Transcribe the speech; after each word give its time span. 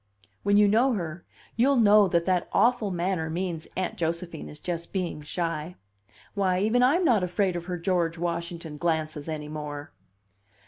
When 0.41 0.57
you 0.57 0.67
know 0.67 0.93
her, 0.93 1.25
you'll 1.55 1.75
know 1.75 2.07
that 2.07 2.25
that 2.25 2.49
awful 2.53 2.89
manner 2.89 3.29
means 3.29 3.67
Aunt 3.77 3.97
Josephine 3.97 4.49
is 4.49 4.59
just 4.59 4.91
being 4.91 5.21
shy. 5.21 5.75
Why, 6.33 6.57
even 6.59 6.81
I'm 6.81 7.05
not 7.05 7.23
afraid 7.23 7.55
of 7.55 7.65
her 7.65 7.77
George 7.77 8.17
Washington 8.17 8.77
glances 8.77 9.29
any 9.29 9.47
more!" 9.47 9.91